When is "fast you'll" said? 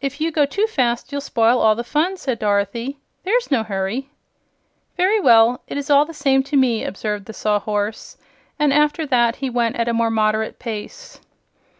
0.68-1.20